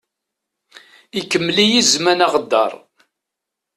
Ikemmel-iyi 1.19 1.81
zman 1.91 2.19
aɣeddaṛ. 2.25 2.71